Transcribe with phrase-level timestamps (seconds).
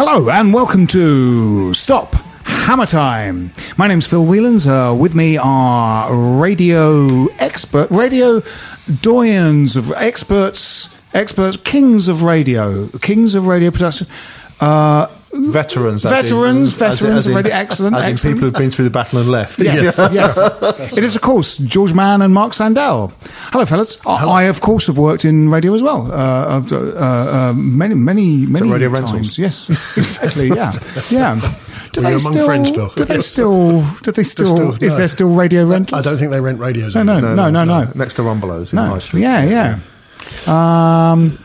[0.00, 3.52] Hello and welcome to Stop Hammer Time.
[3.76, 4.64] My name's Phil Wheelans.
[4.64, 8.38] Uh, with me are radio expert, radio
[9.02, 14.06] doyens of experts, experts, kings of radio, kings of radio production.
[14.60, 17.52] Uh, Veterans, veterans, in- as in- veterans as in- radio.
[17.54, 18.36] Excellent, As in excellent.
[18.36, 19.58] people who've been through the battle and left.
[19.60, 20.96] Yes, yes.
[20.96, 23.12] It is, of course, George Mann and Mark Sandell.
[23.52, 23.98] Hello, fellas.
[24.06, 26.10] I, I, of course, have worked in radio as well.
[26.10, 29.12] Uh, I've, uh, uh, many, many, many Radio times.
[29.12, 29.38] rentals?
[29.38, 30.48] Yes, exactly.
[30.48, 30.72] Yeah,
[31.10, 31.40] yeah.
[31.92, 32.88] Do friends, Phil.
[32.96, 33.82] Do they still?
[34.02, 34.56] Do they still?
[34.56, 34.98] still- is no.
[34.98, 36.06] there still radio rentals?
[36.06, 36.94] I don't think they rent radios.
[36.94, 37.34] No, no, anymore.
[37.36, 37.92] no, no, no.
[37.94, 38.86] Next to Rumbelows in No.
[38.86, 39.22] High Street.
[39.22, 39.78] Yeah,
[40.46, 41.12] yeah.
[41.12, 41.38] Um,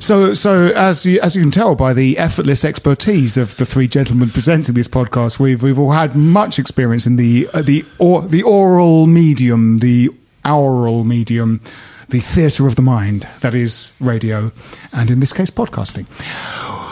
[0.00, 3.86] so, so as you as you can tell by the effortless expertise of the three
[3.86, 8.22] gentlemen presenting this podcast, we've we've all had much experience in the uh, the or,
[8.22, 10.10] the oral medium, the
[10.44, 11.60] aural medium,
[12.08, 14.50] the theatre of the mind that is radio,
[14.92, 16.06] and in this case, podcasting.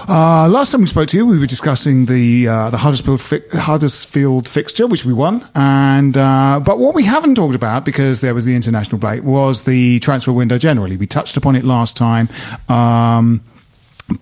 [0.09, 3.43] Uh, last time we spoke to you, we were discussing the uh, the Huddersfield fi-
[3.53, 8.33] Huddersfield fixture, which we won, and uh, but what we haven't talked about because there
[8.33, 10.97] was the international break was the transfer window generally.
[10.97, 12.31] We touched upon it last time,
[12.71, 13.43] um,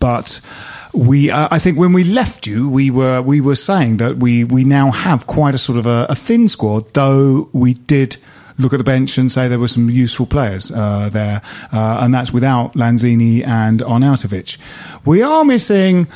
[0.01, 0.41] but
[0.93, 4.43] we uh, I think when we left you, we were we were saying that we
[4.43, 8.17] we now have quite a sort of a, a thin squad, though we did
[8.59, 12.15] look at the bench and say there were some useful players uh, there, uh, and
[12.15, 14.57] that's without Lanzini and Arnautovic.
[15.05, 16.07] We are missing.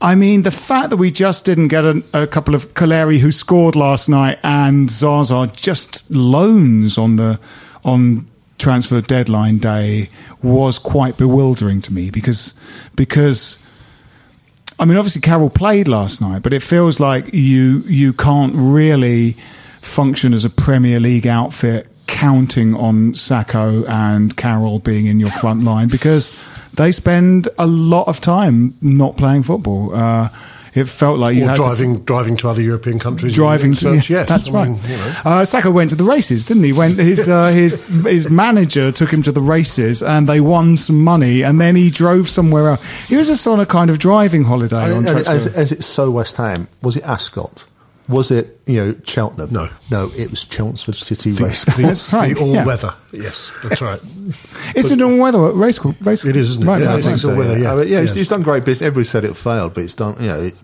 [0.00, 3.30] I mean, the fact that we just didn't get a, a couple of Calleri who
[3.30, 7.38] scored last night and Zaza just loans on the
[7.84, 8.26] on
[8.58, 10.08] transfer deadline day
[10.42, 12.54] was quite bewildering to me because
[12.94, 13.58] because
[14.78, 19.36] I mean, obviously Carroll played last night, but it feels like you you can't really
[19.82, 25.64] function as a Premier League outfit counting on Sakho and Carroll being in your front
[25.64, 26.30] line because
[26.74, 29.94] they spend a lot of time not playing football.
[29.94, 30.28] Uh,
[30.74, 33.34] it felt like you Or had to driving, driving to other European countries.
[33.34, 34.68] driving to Search, yes, that's I right.
[34.70, 35.04] mean, you know.
[35.24, 36.72] uh, Sakho went to the races, didn't he?
[36.72, 41.04] Went his uh, his his manager took him to the races, and they won some
[41.04, 42.82] money, and then he drove somewhere else.
[43.06, 44.82] He was just on a kind of driving holiday.
[44.84, 47.66] And, on and as, as it's so West Ham, was it Ascot?
[48.12, 49.50] Was it, you know, Cheltenham?
[49.50, 49.68] No.
[49.90, 51.64] No, it was Chelmsford City The, Race.
[51.76, 52.64] the, That's right, the all yeah.
[52.64, 52.94] weather.
[53.12, 54.00] Yes, that's right.
[54.74, 55.78] It's an all weather race.
[55.78, 56.66] course- race It is, isn't it?
[56.66, 57.20] Right, Yeah, right, I think right.
[57.20, 57.34] so.
[57.36, 57.72] weather, yeah.
[57.72, 58.86] I mean, uh, yeah, it's, it's done great business.
[58.86, 60.54] Everybody said it failed, but it's done, you know, it,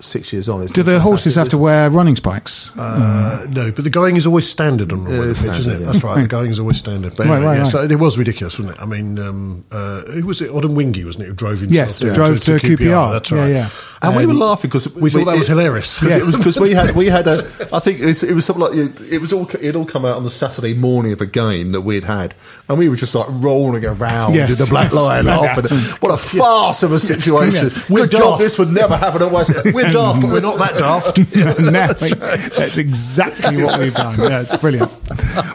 [0.00, 0.64] six years on.
[0.66, 2.76] Do the horses have to wear running spikes?
[2.76, 5.72] Uh, no, but the going is always standard on the Yeah, weather it's pitch, isn't
[5.72, 5.80] it?
[5.80, 5.86] yeah.
[5.92, 6.22] That's right.
[6.22, 7.16] The going is always standard.
[7.16, 7.72] But Right, anyway, right, yeah, right.
[7.72, 8.82] so it was ridiculous, wasn't it?
[8.82, 10.50] I mean, um, uh, who was it?
[10.50, 11.28] Odemwingie, wasn't it?
[11.28, 13.12] Who drove himself Yes, to, drove to QPR.
[13.12, 13.48] That's right.
[13.50, 13.68] yeah.
[14.02, 15.98] And we were Um, laughing because we thought that was hilarious.
[15.98, 17.38] because we had we had a
[17.72, 20.22] I think it's, it was something like it was all it all come out on
[20.22, 22.34] the Saturday morning of a game that we'd had,
[22.68, 24.50] and we were just like rolling around Yes.
[24.50, 25.64] in the black lion laughing.
[26.00, 27.70] What a farce of a situation!
[27.88, 28.20] We're Good job.
[28.32, 28.38] daft.
[28.42, 29.54] This would never happen at West.
[29.64, 29.72] Ham.
[29.94, 31.18] We're we're daft, but we're not that daft.
[31.60, 34.18] no, that's exactly what we've done.
[34.18, 34.90] Yeah, it's brilliant.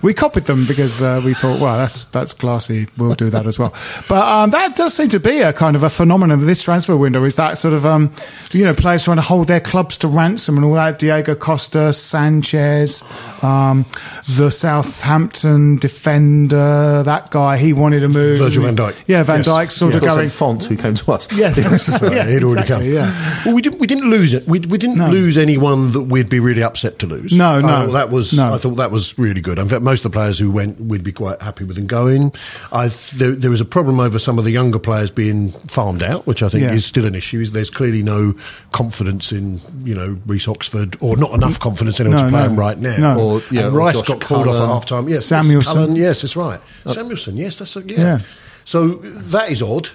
[0.04, 2.88] We copied them because uh, we thought, well, that's that's classy.
[2.98, 3.74] We'll do that as well.
[4.08, 6.96] But um, that does seem to be a kind of a phenomenon of this transfer
[6.96, 7.24] window.
[7.24, 8.14] Is that sort of um,
[8.52, 11.00] you know players trying to hold their clubs to ransom and all that?
[11.00, 13.04] Diego Costa, Sanchez,
[13.42, 13.86] um,
[14.30, 17.58] the Southampton defender, that guy.
[17.58, 18.40] He wanted to move.
[18.40, 18.96] Virgil van Dijk.
[19.08, 19.48] Yeah, Van Yes.
[19.48, 19.98] Dijk sort Yeah.
[19.98, 20.30] of going.
[20.30, 21.28] Fonte who came to us.
[21.42, 22.84] Yeah, Yeah, he'd already come.
[22.84, 23.12] Yeah.
[23.46, 23.80] Well, we didn't.
[23.80, 24.48] We didn't lose it.
[24.48, 25.10] We, we didn't No.
[25.10, 27.34] lose anyone that we'd be really upset to lose.
[27.34, 27.68] No, no.
[27.88, 28.32] thought that was.
[28.34, 28.54] No.
[28.54, 29.58] I thought that was really good.
[29.60, 32.32] In fact, most of the players who went, we'd be quite happy with them going.
[32.72, 36.26] I there, there was a problem over some of the younger players being farmed out,
[36.28, 36.74] which I think Yeah.
[36.74, 37.46] is still an issue.
[37.46, 38.34] There's clearly no
[38.72, 42.44] confidence in you know Reece Oxford, or not enough confidence in him No, to play
[42.44, 42.50] no.
[42.50, 42.98] him right now.
[42.98, 43.20] No.
[43.20, 44.70] Or, yeah, and or Rice Josh got called off at Cullen.
[44.70, 45.10] half time.
[45.10, 45.74] Yes, Samuelsen.
[45.74, 46.60] Cullen, yes, that's right.
[46.86, 47.36] Uh, Samuelsen.
[47.38, 47.98] Yes, that's a, yeah.
[48.00, 48.20] Yeah.
[48.64, 49.90] So that is odd.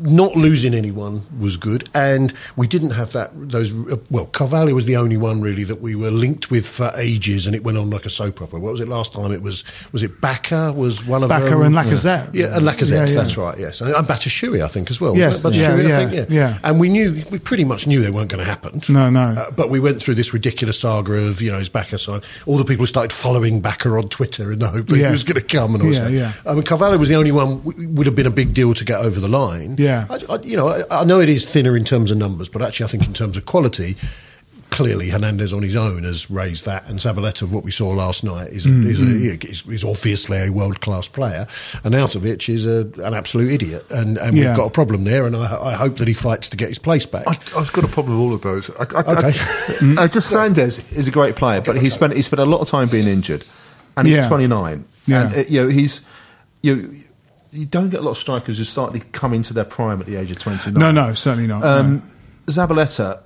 [0.00, 3.30] Not losing anyone was good, and we didn't have that.
[3.34, 6.92] Those uh, well, Carvalho was the only one really that we were linked with for
[6.94, 8.60] ages, and it went on like a soap opera.
[8.60, 9.32] What was it last time?
[9.32, 11.42] It was was it Bacca was one of them?
[11.62, 12.32] and Lacazette.
[12.32, 12.90] Yeah, and Lacazette.
[12.90, 13.22] Yeah, yeah.
[13.22, 13.58] That's right.
[13.58, 15.16] Yes, and, and Batshuayi, I think as well.
[15.16, 16.58] Yes, yeah, yeah, I think, yeah.
[16.62, 18.80] And we knew we pretty much knew they weren't going to happen.
[18.88, 19.20] No, no.
[19.32, 22.22] Uh, but we went through this ridiculous saga of you know his Bacca sign.
[22.46, 25.40] All the people started following Bacca on Twitter in the hope that he was going
[25.40, 26.12] to come and all Yeah, that.
[26.12, 26.32] yeah.
[26.46, 28.84] I mean, Carvalho was the only one w- would have been a big deal to
[28.84, 29.67] get over the line.
[29.76, 30.06] Yeah.
[30.08, 32.62] I, I, you know, I, I know it is thinner in terms of numbers, but
[32.62, 33.96] actually, I think in terms of quality.
[34.70, 38.48] Clearly, Hernandez on his own has raised that, and Zabaleta, what we saw last night,
[38.52, 41.46] is, a, Mm, is, a, is, is obviously a world class player,
[41.84, 44.48] and Arnautovic is a, an absolute idiot, and, and Yeah.
[44.48, 46.78] we've got a problem there, and I, I hope that he fights to get his
[46.78, 47.26] place back.
[47.26, 48.68] I, I've got a problem with all of those.
[48.78, 49.38] I, I, Okay.
[49.40, 52.60] I, uh, just Hernandez is a great player, but he spent he spent a lot
[52.60, 53.46] of time being injured,
[53.96, 54.28] and he's Yeah.
[54.28, 54.84] 29.
[55.06, 55.22] Yeah.
[55.28, 56.02] And uh, you know he's
[56.60, 56.94] you
[57.50, 60.06] you don't get a lot of strikers who start to come into their prime at
[60.06, 60.74] the age of 29.
[60.74, 61.62] No, no, certainly not.
[61.62, 61.78] no.
[61.80, 62.10] Um,
[62.46, 63.20] Zabaleta,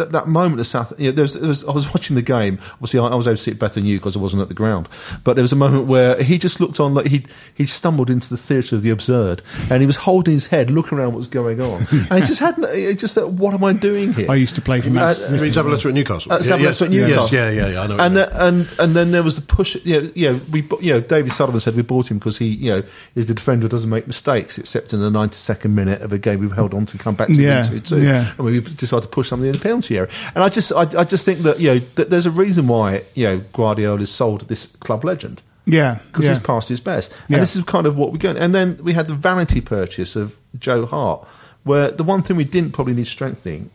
[0.00, 2.22] that, that moment of South, you know, there was, there was, I was watching the
[2.22, 2.58] game.
[2.74, 4.48] Obviously, I, I was able to see it better than you because I wasn't at
[4.48, 4.88] the ground.
[5.24, 7.24] But there was a moment where he just looked on, like he
[7.54, 10.98] he stumbled into the theatre of the absurd, and he was holding his head, looking
[10.98, 13.72] around what was going on, and he just had, he just thought, what am I
[13.72, 14.30] doing here?
[14.30, 15.68] I used to play for Manchester Uh, You mean City.
[15.68, 16.32] Zabaleta at Newcastle?
[16.32, 17.28] Uh, Yeah, yes, at Newcastle.
[17.30, 17.80] Yes, yeah, yeah, yeah.
[17.82, 17.96] I know.
[17.98, 19.76] and the, and and then there was the push.
[19.84, 22.46] You know, you know, we you know David Sullivan said we bought him because he
[22.48, 22.82] you know
[23.14, 26.18] is the defender who doesn't make mistakes except in the ninety second minute of a
[26.18, 28.32] game we've held on to come back to Yeah, win two two, yeah.
[28.36, 30.10] and we decided to push something in the penalty area.
[30.34, 33.04] And I just I, I just think that you know that there's a reason why
[33.14, 36.30] you know Guardiola is sold this club legend yeah, because yeah.
[36.32, 37.12] he's past his best.
[37.12, 37.38] And Yeah.
[37.40, 38.36] this is kind of what we're going.
[38.38, 41.26] And then we had the vanity purchase of Joe Hart,
[41.64, 43.70] where the one thing we didn't probably need strengthening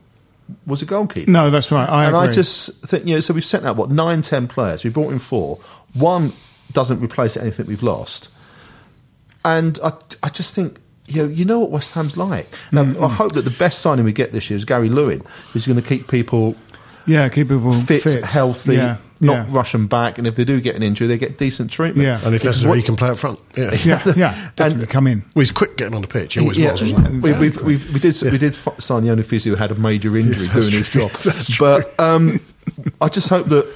[0.66, 1.30] was a goalkeeper.
[1.32, 1.88] No, that's right.
[1.88, 4.84] I and I just think, you know, so we've sent out what nine, ten players.
[4.84, 5.60] We brought in four.
[5.94, 6.34] One
[6.74, 8.30] doesn't replace anything we've lost,
[9.44, 10.80] and I, I just think.
[11.08, 12.48] You know, you know what West Ham's like.
[12.72, 13.04] Now, Mm-hmm.
[13.04, 15.22] I hope that the best signing we get this year is Gary Lewin,
[15.54, 16.56] who's going to keep people
[17.08, 19.56] yeah, keep people fit, fit, healthy, Yeah, not yeah.
[19.56, 22.04] rush them back, and if they do get an injury, they get decent treatment.
[22.08, 22.16] Yeah.
[22.26, 23.38] And if Because necessary, what- he can play up front.
[23.56, 25.24] Yeah, Yeah, yeah, definitely come in.
[25.36, 26.34] Well, he's quick getting on the pitch.
[26.34, 29.22] He always was, wasn't we, we, we, we did we did f- sign the only
[29.22, 31.12] physio who had a major injury Yes, that's doing his job.
[31.24, 31.68] That's true.
[31.68, 32.40] But um,
[33.00, 33.72] I just hope that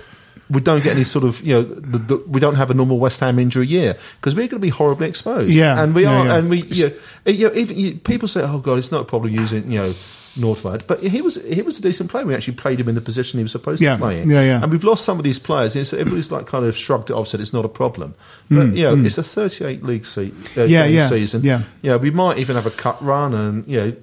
[0.50, 2.98] we don't get any sort of you know the, the, we don't have a normal
[3.00, 5.54] West Ham injury year because we're going to be horribly exposed.
[5.54, 6.36] Yeah, and we yeah, are, yeah.
[6.36, 9.06] and we you know, you know, even you, people say, oh god, it's not a
[9.06, 9.94] problem using you know.
[10.38, 12.24] Nordtveit, but he was he was a decent player.
[12.24, 14.30] We actually played him in the position he was supposed Yeah, to play in.
[14.30, 14.62] yeah, yeah.
[14.62, 15.76] And we've lost some of these players.
[15.76, 18.14] And so everybody's like kind of shrugged it off, said it's not a problem.
[18.48, 21.42] But you know, it's a 38 league se- uh, Mm, Yeah, yeah, season.
[21.44, 21.64] yeah.
[21.82, 21.96] yeah.
[21.98, 23.94] We might even have a cut run, and you know,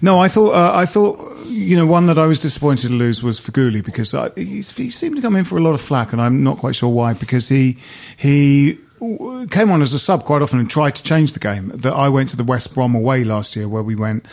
[0.00, 3.22] No, I thought uh, I thought you know one that I was disappointed to lose
[3.22, 6.20] was Feghouli because I, he seemed to come in for a lot of flack, and
[6.20, 7.12] I'm not quite sure why.
[7.14, 7.78] Because he
[8.16, 8.78] he
[9.50, 11.68] came on as a sub quite often and tried to change the game.
[11.68, 14.26] That I went to the West Brom away last year where we went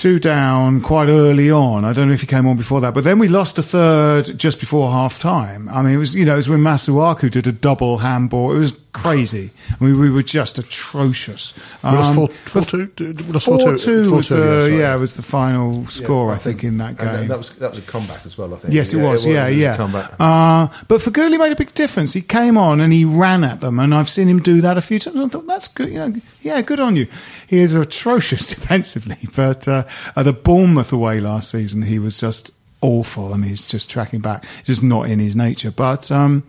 [0.00, 1.84] two down quite early on.
[1.84, 4.38] I don't know if he came on before that, but then we lost a third
[4.38, 5.68] just before half time.
[5.68, 8.52] I mean, it was you know it was when Masuaku did a double handball.
[8.52, 9.50] It was crazy.
[9.80, 11.54] I mean, we were just atrocious.
[11.82, 12.86] Um, four, two.
[12.96, 14.36] did- we lost Four four two four was the
[14.68, 14.78] sorry.
[14.78, 17.28] yeah was the final score I think in that game.
[17.28, 18.52] that, was that was a comeback as well.
[18.54, 18.74] I think.
[18.74, 19.24] Yes, it was.
[19.24, 19.74] Yeah, it was yeah.
[19.74, 20.12] A comeback.
[20.18, 22.12] Uh, but Feghouli made a big difference.
[22.12, 24.82] He came on and he ran at them, and I've seen him do that a
[24.82, 25.16] few times.
[25.18, 25.88] I thought that's good.
[25.88, 27.06] You know, yeah, good on you.
[27.46, 29.84] He is atrocious defensively, but uh,
[30.16, 33.32] at the Bournemouth away last season, he was just awful.
[33.34, 35.70] I mean, he's just tracking back, It's just not in his nature.
[35.70, 36.44] But um,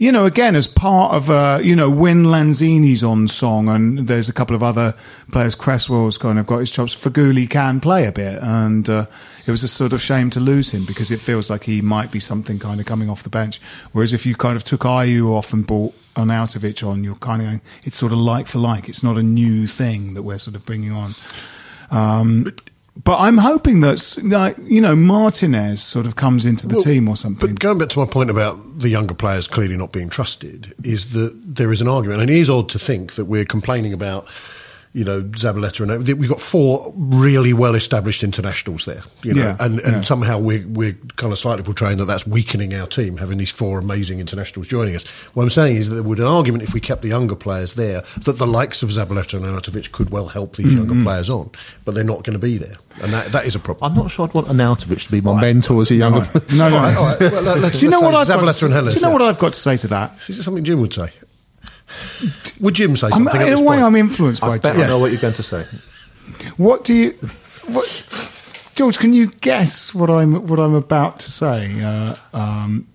[0.00, 4.30] you know, again, as part of, uh, you know, when Lanzini's on song and there's
[4.30, 4.94] a couple of other
[5.30, 8.42] players, Cresswell's kind of got his chops, Feghouli can play a bit.
[8.42, 9.04] And uh,
[9.44, 12.10] it was a sort of shame to lose him because it feels like he might
[12.10, 13.60] be something kind of coming off the bench.
[13.92, 17.60] Whereas if you kind of took Ayew off and brought Arnautovic on, you're kind of
[17.84, 18.88] it's sort of like for like.
[18.88, 21.14] It's not a new thing that we're sort of bringing on.
[21.90, 22.54] Um,
[23.04, 27.08] but I'm hoping that like you know Martinez sort of comes into the Well, team
[27.08, 27.50] or something.
[27.50, 31.12] But going back to my point about the younger players clearly not being trusted, is
[31.12, 34.26] that there is an argument, and it is odd to think that we're complaining about,
[34.92, 39.56] you know, Zabaleta and we've got four really well established internationals there, you know, Yeah,
[39.60, 40.00] and, and yeah.
[40.02, 43.78] somehow we're, we're kind of slightly portraying that that's weakening our team, having these four
[43.78, 45.04] amazing internationals joining us.
[45.34, 47.74] What I'm saying is that there would an argument if we kept the younger players
[47.74, 51.04] there that the likes of Zabaleta and Arnautovic could well help these younger Mm-hmm.
[51.04, 51.50] players on,
[51.84, 53.92] but they're not going to be there, and that, that is a problem.
[53.92, 56.28] I'm not sure I'd want Arnautovic to be my mentor as a younger.
[56.52, 56.76] no, no.
[56.78, 57.20] All right, all right.
[57.20, 58.40] Well, do you know what I've got?
[58.44, 59.12] Zabaleta To, and Hellas, do you know yeah.
[59.12, 60.14] what I've got to say to that?
[60.28, 61.10] Is it something Jim would say?
[62.60, 63.40] Would Jim say I'm, something?
[63.42, 63.82] at in a way, point?
[63.82, 64.84] I'm influenced by I bet Jim.
[64.84, 65.64] I know what you're going to say.
[66.56, 67.10] What do you,
[67.66, 68.04] what,
[68.74, 68.98] George?
[68.98, 71.82] Can you guess what I'm what I'm about to say?
[71.82, 72.86] Uh, um,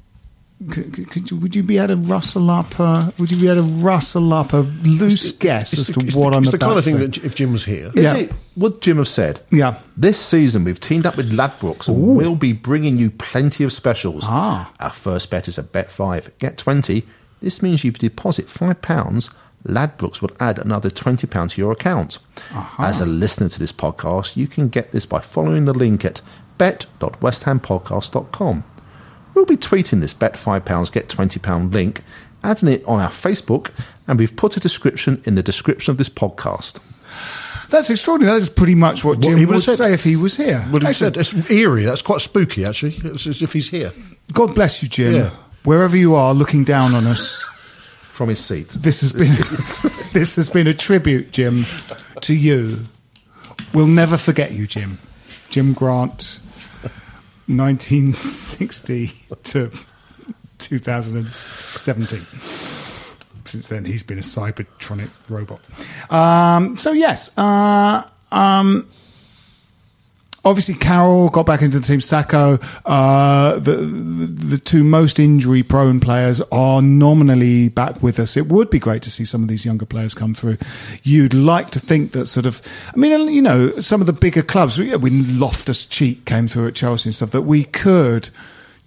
[0.71, 2.79] could, could- could you, would you be able to rustle up?
[2.79, 6.15] A, would you be able to rustle up a loose guess It's as to it's
[6.15, 8.15] what the, I'm it's the about kind of thing that if Jim was here, Yeah.
[8.15, 8.31] it?
[8.55, 9.41] Would Jim have said?
[9.51, 9.79] Yeah.
[9.97, 14.23] This season we've teamed up with Ladbrokes and we'll be bringing you plenty of specials.
[14.27, 14.71] Ah.
[14.79, 17.05] Our first bet is a bet five, get twenty.
[17.45, 19.29] This means if you deposit five pounds,
[19.67, 22.17] Ladbrokes will add another twenty pounds to your account.
[22.79, 26.21] As a listener to this podcast, you can get this by following the link at
[26.57, 28.63] bet.westhampodcast.com.
[29.35, 32.01] We'll be tweeting this bet five pounds get twenty pound link,
[32.43, 33.69] adding it on our Facebook,
[34.07, 36.79] and we've put a description in the description of this podcast.
[37.69, 38.33] That's extraordinary.
[38.33, 39.77] That is pretty much what Jim he would would said.
[39.77, 40.65] say if he was here.
[40.71, 41.83] Well, he said it's eerie.
[41.83, 42.95] That's quite spooky, actually.
[43.03, 43.91] It's as if he's here.
[44.33, 45.13] God bless you, Jim.
[45.13, 45.29] Yeah.
[45.65, 47.43] Wherever you are, looking down on us.
[48.09, 48.69] From his seat.
[48.69, 49.35] This has been
[50.13, 51.65] this has been a tribute, Jim,
[52.21, 52.85] to you.
[53.73, 54.99] We'll never forget you, Jim.
[55.49, 56.39] Jim Grant,
[57.47, 59.11] 1960
[59.43, 59.71] to
[60.59, 62.25] 2017.
[63.43, 65.59] Since then, he's been a Cybertronic robot.
[66.09, 68.89] Um, so yes, uh, um,
[70.45, 71.99] obviously Carroll got back into the team.
[71.99, 78.37] Sakho, uh, the the two most injury prone players are nominally back with us.
[78.37, 80.57] It would be great to see some of these younger players come through.
[81.03, 82.61] You'd like to think that sort of,
[82.93, 84.77] I mean, you know, some of the bigger clubs.
[84.77, 88.29] We, we Loftus Cheek came through at Chelsea and stuff that we could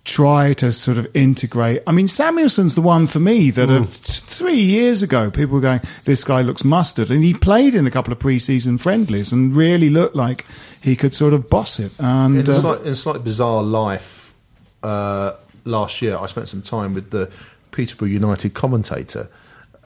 [0.08, 1.82] try to sort of integrate.
[1.86, 5.80] I mean, Samuelsen's the one for me that th- three years ago people were going,
[6.04, 7.10] this guy looks mustard.
[7.10, 10.46] And he played in a couple of pre-season friendlies and really looked like
[10.80, 11.92] he could sort of boss it.
[11.98, 14.34] And in, a uh, slight, in a slightly bizarre life,
[14.82, 15.32] uh,
[15.64, 17.30] last year I spent some time with the
[17.70, 19.28] Peterborough United commentator.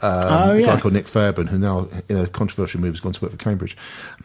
[0.03, 3.13] Um, Oh, a guy called Nick Fairburn, who now in a controversial move has gone
[3.13, 3.77] to work for Cambridge.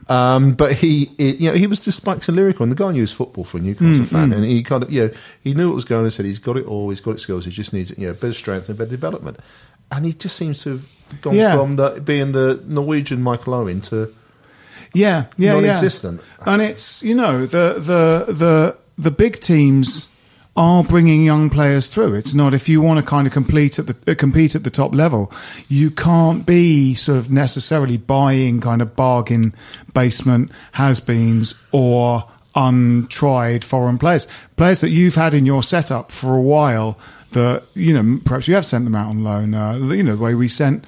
[0.10, 2.92] Um, but he, it, you know, he was just dyslexic and lyrical, and the guy
[2.92, 4.36] knew his football for a Newcastle Mm, fan, mm.
[4.36, 6.06] and he kind of, you know, he knew what was going on.
[6.06, 8.14] He said he's got it all, he's got it skills, he just needs, you know,
[8.14, 9.38] better strength and better development.
[9.92, 11.56] And he just seems to have gone Yeah.
[11.58, 14.14] from the, being the Norwegian Michael Owen to
[14.94, 16.22] yeah, yeah, non-existent.
[16.40, 16.54] Yeah.
[16.54, 20.08] And it's you know the the the the big teams
[20.58, 22.16] are bringing young players through.
[22.16, 24.72] It's not if you want to kind of compete at the uh, compete at the
[24.72, 25.32] top level,
[25.70, 29.54] you can't be sort of necessarily buying kind of bargain
[29.94, 36.42] basement has-beens or untried foreign players, players that you've had in your setup for a
[36.42, 36.98] while.
[37.32, 39.54] That you know, perhaps you have sent them out on loan.
[39.54, 40.86] Uh, you know, the way we sent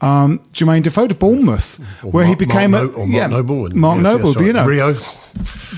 [0.00, 3.66] um, Jermaine Defoe to Bournemouth, Or where he became Mark a No- or Mark Noble
[3.66, 4.46] and- Mark yes, yes, sorry.
[4.46, 4.96] you know, Rio.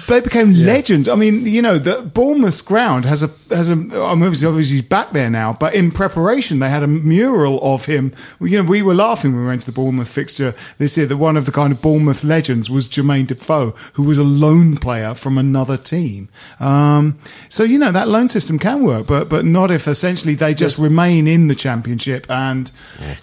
[0.07, 1.09] They became legends.
[1.09, 3.73] I mean, you know, the Bournemouth ground has a has a.
[3.73, 7.85] I'm obviously, obviously he's back there now, but in preparation they had a mural of
[7.85, 8.13] him.
[8.41, 11.07] You know, we were laughing when we went to the Bournemouth fixture this year.
[11.07, 14.77] That one of the kind of Bournemouth legends was Jermaine Defoe, who was a loan
[14.77, 16.29] player from another team.
[16.59, 20.55] Um, so you know that loan system can work, but but not if essentially they
[20.55, 22.71] just remain in the championship and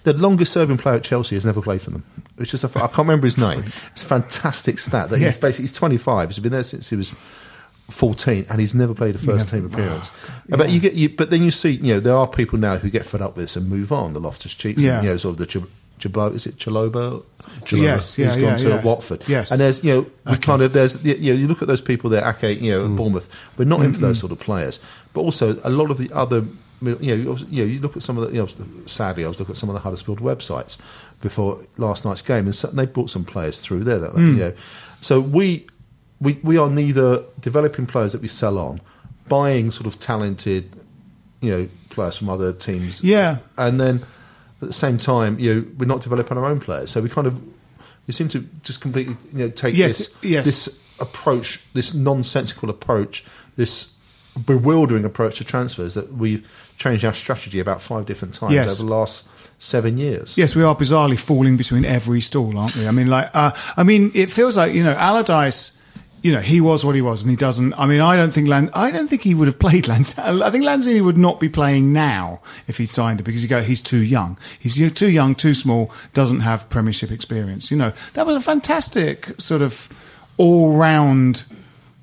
[0.04, 2.04] The longest serving player at Chelsea has never played for them.
[2.38, 3.64] It's just a, I can't remember his name.
[3.92, 5.36] It's a fantastic stat that Yes.
[5.36, 6.30] he's basically he's 25.
[6.30, 7.16] He's been there since he was
[7.90, 10.12] 14, and he's never played a first team appearance.
[10.50, 12.90] But you get you, but then you see, you know, there are people now who
[12.90, 14.14] get fed up with this and move on.
[14.14, 14.98] The Loftus Cheeks, Yeah.
[14.98, 15.64] and, you know, sort of the Ch-
[16.00, 17.24] Chalo, is it Chalobah?
[17.62, 17.82] Chalobah.
[17.82, 18.84] Yes, yeah, He's gone yeah, to yeah.
[18.84, 19.24] Watford.
[19.28, 19.52] Yes.
[19.52, 22.10] and there's you know we kind of there's you know you look at those people
[22.10, 22.92] there, Ake, you know, Mm.
[22.92, 23.50] at Bournemouth.
[23.58, 24.80] We're not in for those sort of players,
[25.14, 26.44] but also a lot of the other.
[26.82, 28.36] You know, you you know, you look at some of the.
[28.36, 30.78] You know, sadly, I was looking at some of the Huddersfield websites
[31.22, 34.00] before last night's game, and they brought some players through there.
[34.00, 34.28] That, Mm.
[34.34, 34.54] You know,
[35.02, 35.66] so we
[36.20, 38.82] we we are neither developing players that we sell on,
[39.28, 40.70] buying sort of talented,
[41.42, 43.04] you know, players from other teams.
[43.04, 43.38] Yeah.
[43.58, 44.04] and then
[44.62, 46.90] at the same time, you know, we're not developing our own players.
[46.92, 47.42] So we kind of
[48.08, 50.46] we seem to just completely you know take Yes, this yes.
[50.46, 53.24] this approach, this nonsensical approach,
[53.56, 53.92] this
[54.46, 58.72] bewildering approach to transfers that we've changed our strategy about five different times Yes.
[58.72, 59.24] over the last
[59.60, 60.38] seven years.
[60.38, 62.88] Yes, we are bizarrely falling between every stall, aren't we?
[62.88, 65.72] I mean, like, uh, I mean, it feels like you know, Allardyce
[66.24, 67.74] you know, he was what he was, and he doesn't.
[67.76, 70.42] I mean, I don't think Lan, I don't think he would have played Lanzini.
[70.42, 73.62] I think Lanzini would not be playing now if he'd signed it because you go,
[73.62, 74.38] he's too young.
[74.60, 77.70] He's too young, too small, doesn't have Premiership experience.
[77.70, 79.88] You know, that was a fantastic sort of
[80.38, 81.44] all round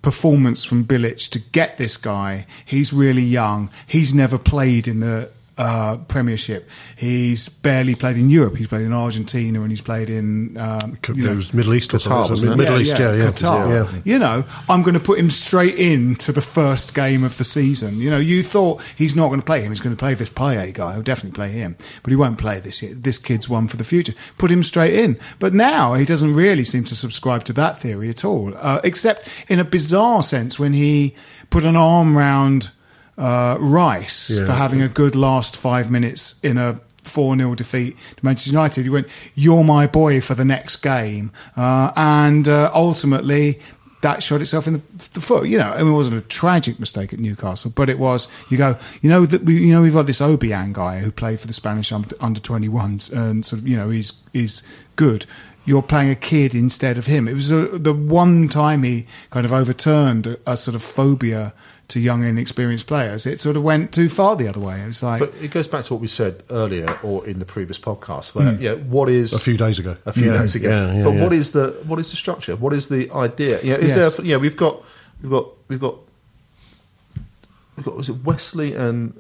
[0.04, 2.46] performance from Bilic to get this guy.
[2.64, 3.70] He's really young.
[3.86, 6.68] He's never played in the uh, Premiership.
[6.96, 8.56] He's barely played in Europe.
[8.56, 11.94] He's played in Argentina and he's played in um, It you know, was Middle East,
[11.94, 12.56] or Qatar, it?
[12.56, 13.68] Middle East, yeah, yeah, Qatar.
[13.68, 14.00] yeah.
[14.04, 17.98] You know, I'm going to put him straight into the first game of the season.
[17.98, 19.70] You know, you thought he's not going to play him.
[19.70, 20.94] He's going to play this Payet guy.
[20.94, 22.82] He'll definitely play him, but he won't play this.
[22.82, 22.94] year.
[22.94, 24.14] This kid's one for the future.
[24.38, 25.18] Put him straight in.
[25.38, 29.28] But now he doesn't really seem to subscribe to that theory at all, uh, except
[29.48, 31.14] in a bizarre sense when he
[31.50, 32.70] put an arm round
[33.18, 34.46] uh, Rice Yeah.
[34.46, 38.82] for having a good last five minutes in a 4 0 defeat to Manchester United.
[38.84, 41.30] He went, You're my boy for the next game.
[41.56, 43.60] Uh, and uh, ultimately,
[44.00, 44.82] that shot itself in the,
[45.14, 45.46] the foot.
[45.48, 48.26] You know, I mean, it wasn't a tragic mistake at Newcastle, but it was.
[48.50, 51.40] You go, you know that we, you know, we've got this Obiang guy who played
[51.40, 54.62] for the Spanish under, under 21s, and sort of, you know, he's he's
[54.96, 55.26] good.
[55.66, 57.26] You're playing a kid instead of him.
[57.28, 61.54] It was uh the one time he kind of overturned a, a sort of phobia
[61.88, 63.26] to young inexperienced players.
[63.26, 64.80] It sort of went too far the other way.
[64.80, 67.44] It was like, But it goes back to what we said earlier, or in the
[67.44, 68.34] previous podcast.
[68.34, 68.62] Where, hmm.
[68.62, 69.96] yeah, what is A few days ago.
[70.06, 70.68] A few Yeah, days ago.
[70.70, 71.22] yeah, yeah, but yeah.
[71.22, 72.56] what is the what is the structure?
[72.56, 73.60] What is the idea?
[73.62, 74.16] Yeah, is Yes.
[74.16, 74.26] there?
[74.26, 74.82] Yeah, we've got
[75.22, 75.96] we've got we've got
[77.76, 79.14] we've got was it Westley and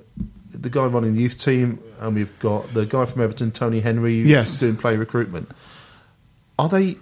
[0.52, 4.22] the guy running the youth team, and we've got the guy from Everton, Tony Henry,
[4.22, 4.58] Yes.
[4.58, 5.50] doing play recruitment.
[6.58, 6.96] Are they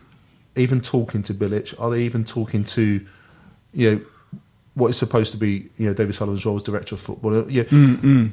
[0.56, 1.74] even talking to Bilic?
[1.78, 3.06] Are they even talking to
[3.74, 4.00] you know
[4.74, 7.50] what is supposed to be you know David Sullivan's role as director of football?
[7.50, 7.64] Yeah.
[7.64, 8.32] Mm,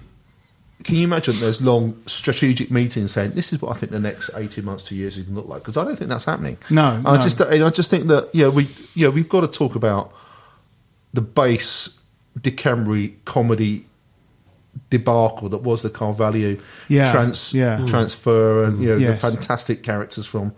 [0.83, 4.29] Can you imagine those long strategic meetings saying this is what I think the next
[4.35, 5.61] eighteen months, two years is going to look like?
[5.61, 6.57] Because I don't think that's happening.
[6.69, 7.21] No, I no.
[7.21, 10.13] just I just think that yeah we yeah we've got to talk about
[11.13, 11.89] the base
[12.39, 13.85] Dicamry comedy
[14.89, 16.55] debacle that was the Carvalho
[16.87, 17.83] Yeah, trans, yeah.
[17.85, 19.21] transfer and you know Yes.
[19.21, 20.53] the fantastic characters from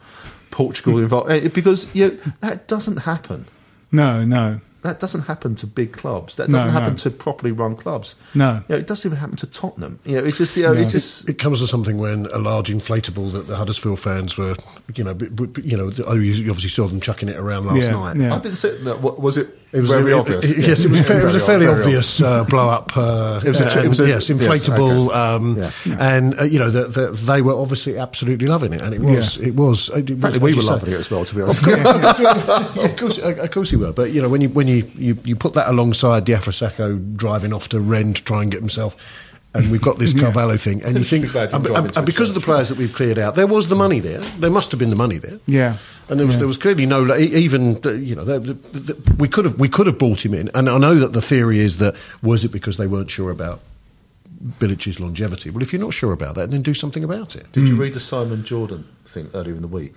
[0.51, 3.45] Portugal involved Eh, because you know, that doesn't happen.
[3.91, 4.59] no, no.
[4.83, 6.38] That doesn't happen to big clubs.
[6.38, 6.97] That doesn't happen no.
[6.97, 8.15] to properly run clubs.
[8.34, 8.63] No.
[8.67, 9.99] You know, it doesn't even happen to Tottenham.
[10.06, 12.69] You know, it's just you know, it's just It comes to something when a large
[12.69, 14.56] inflatable that the Huddersfield fans were,
[14.95, 17.67] you know, b- b- you know, oh, you you obviously saw them chucking it around
[17.67, 18.17] last Yeah, night.
[18.17, 18.34] yeah.
[18.36, 19.56] I didn't say no, what- was it.
[19.73, 20.43] It was very it- obvious.
[20.51, 22.95] it- yes, it was, it was a fairly ob- obvious uh, blow up.
[22.97, 25.17] Uh, It was a- and- it was a- yes, yes, inflatable, okay.
[25.17, 25.71] um, Yeah.
[25.99, 29.38] and uh, you know the, the, they were obviously absolutely loving it, and it was
[29.38, 29.47] Yeah.
[29.47, 29.89] it was.
[29.95, 31.63] It was Frankly, we you were loving it as well, to be honest.
[31.65, 33.93] of course, of course he were.
[33.93, 37.53] But you know, when you when you, you, you put that alongside Diafra Sakho driving
[37.53, 38.95] off to Rennes to try and get himself,
[39.53, 42.29] and we've got this Carvalho thing, and you think, be and, and- and a because
[42.29, 42.45] of the church.
[42.45, 44.19] players that we've cleared out, there was the money there.
[44.39, 45.39] There must have been the money there.
[45.45, 45.77] Yeah.
[46.09, 48.53] And there was, there was clearly no even uh, you know the, the,
[48.93, 51.21] the, we could have we could have brought him in, and I know that the
[51.21, 53.61] theory is that was it because they weren't sure about
[54.59, 55.49] Bilic's longevity?
[55.51, 57.49] Well, if you're not sure about that, then do something about it.
[57.53, 59.93] Did you read the Simon Jordan thing earlier in the week,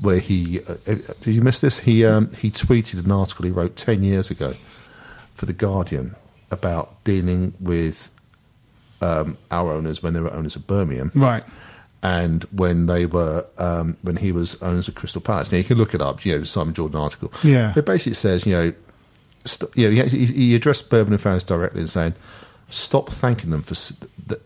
[0.00, 1.80] where he uh, uh, did you miss this?
[1.80, 4.54] He um, he tweeted an article he wrote ten years ago
[5.34, 6.14] for the Guardian
[6.50, 8.10] about dealing with
[9.00, 11.44] um, our owners when they were owners of Birmingham, Right.
[12.02, 15.52] and when they were um, when he was owners of Crystal Palace.
[15.52, 16.24] Now you can look it up.
[16.24, 17.32] You know, Simon Jordan article.
[17.42, 17.72] Yeah.
[17.76, 18.72] it basically says you know,
[19.44, 22.14] st- you know, he, he addressed Birmingham fans directly and saying,
[22.70, 23.74] "Stop thanking them for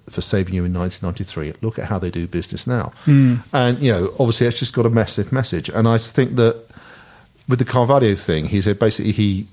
[0.09, 1.55] for saving you in 1993.
[1.63, 4.91] Look at how they do business now." And you know, obviously, it's just got a
[4.91, 5.69] massive message.
[5.69, 6.65] And I think that
[7.49, 9.47] with the Carvalho thing, he said basically he.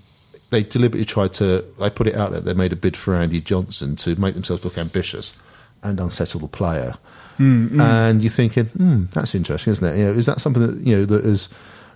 [0.49, 1.65] They deliberately tried to.
[1.79, 2.41] They put it out there.
[2.41, 5.35] They made a bid for Andy Johnson to make themselves look ambitious
[5.83, 6.93] and unsettle the player.
[7.39, 9.99] And you're thinking, hmm, that's interesting, isn't it?
[9.99, 11.49] You know, is that something that you know that has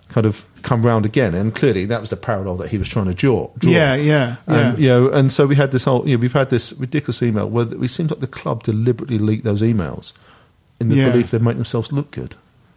[0.09, 1.33] kind of come round again?
[1.33, 3.49] And clearly, that was the parallel that he was trying to draw.
[3.57, 3.71] draw.
[3.71, 4.81] Yeah, yeah, And, yeah.
[4.83, 6.07] you know, and so we had this whole.
[6.07, 9.43] You know, we've had this ridiculous email where it seems like the club deliberately leaked
[9.43, 10.13] those emails
[10.79, 11.09] in the Yeah.
[11.09, 12.35] belief they'd make themselves look good.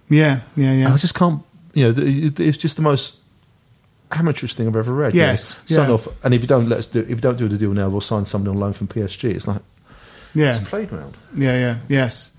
[0.08, 0.94] Yeah, yeah, And yeah.
[0.94, 1.42] I just can't.
[1.74, 3.16] You know, it's just the most
[4.12, 5.14] amateurish thing I've ever read.
[5.14, 5.26] you know.
[5.30, 5.94] Yes, sign yeah.
[5.94, 7.88] off, and if you don't let us do, if you don't do the deal now,
[7.88, 9.30] we'll sign somebody on loan from PSG.
[9.34, 9.62] It's like
[10.34, 10.50] Yeah.
[10.50, 11.16] it's a playground.
[11.36, 12.32] Yeah, yeah, yes,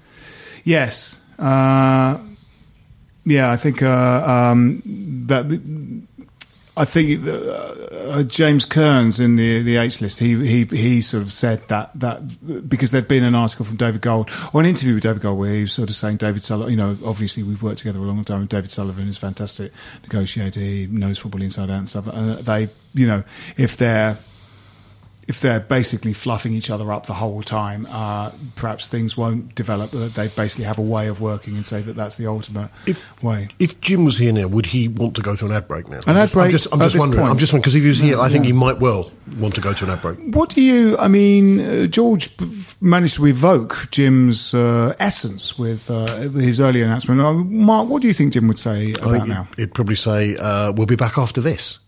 [0.63, 1.19] yes.
[1.39, 2.17] Uh,
[3.25, 4.81] yeah, I think uh, um,
[5.27, 5.45] that.
[6.77, 10.19] I think uh, uh, James Kearns in the the H list.
[10.19, 14.01] He he he sort of said that that because there'd been an article from David
[14.01, 16.71] Gold or an interview with David Gold where he was sort of saying David Sullivan.
[16.71, 18.41] You know, obviously we've worked together a long time.
[18.41, 19.71] and David Sullivan is fantastic
[20.03, 20.59] negotiator.
[20.59, 22.07] He knows football inside out and stuff.
[22.07, 23.23] And they, you know,
[23.57, 24.17] if they're
[25.27, 29.91] if they're basically fluffing each other up the whole time, uh, perhaps things won't develop.
[29.91, 32.69] They basically have a way of working and say that that's the ultimate
[33.21, 33.49] way.
[33.57, 35.97] If Jim was here now, would he want to go to an ad break now?
[35.97, 37.21] An I'm ad just, I'm break just, I'm just wondering.
[37.21, 37.31] point?
[37.31, 38.47] I'm just wondering because if he was here, I think yeah.
[38.47, 40.19] he might well want to go to an ad break.
[40.35, 40.97] What do you?
[40.97, 42.29] I mean, uh, George
[42.79, 47.21] managed to evoke Jim's uh, essence with uh, his early announcement.
[47.21, 49.47] Uh, Mark, what do you think Jim would say about now?
[49.55, 51.79] he'd, he'd probably say, uh, "We'll be back after this."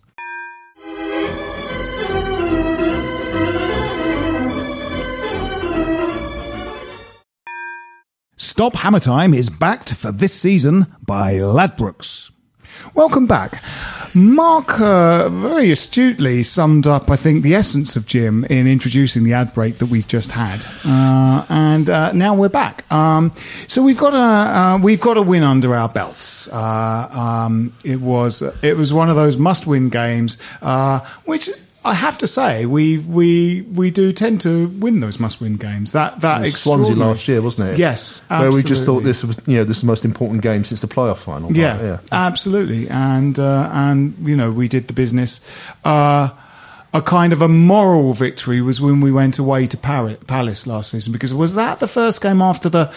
[8.57, 12.31] Stop Hammer Time is backed for this season by Ladbrokes.
[12.95, 13.63] Welcome back.
[14.15, 19.33] Mark uh, very astutely summed up, I think, the essence of Jim in introducing the
[19.33, 22.91] ad break that we've just had, uh, and uh, now we're back.
[22.91, 23.31] Um,
[23.67, 26.47] so we've got a uh, we've got a win under our belts.
[26.47, 31.47] Uh, um, it was it was one of those must win games, uh, which.
[31.87, 35.93] I have to say, we we we do tend to win those must-win games.
[35.93, 37.79] That that Swansea last year, wasn't it?
[37.79, 40.63] Yes, where we just thought this was, you know, this is the most important game
[40.63, 41.51] since the playoff final.
[41.51, 41.99] Yeah, Right, yeah.
[42.11, 42.89] absolutely.
[42.89, 45.39] And uh, and you know we did the business.
[45.83, 46.29] Uh,
[46.93, 50.91] a kind of a moral victory was when we went away to Paris, Palace last
[50.91, 52.91] season because was that the first game after the